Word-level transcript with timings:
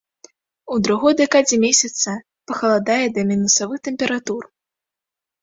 У 0.75 0.77
другой 0.85 1.13
дэкадзе 1.19 1.59
месяца 1.65 2.09
пахаладае 2.53 2.97
да 3.19 3.27
мінусавых 3.31 3.79
тэмператур. 3.91 4.43